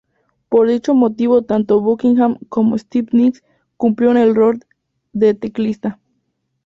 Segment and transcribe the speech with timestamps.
[0.49, 3.43] Por dicho motivo tanto Buckingham como Stevie Nicks
[3.77, 4.59] cumplieron el rol
[5.13, 5.99] de teclista.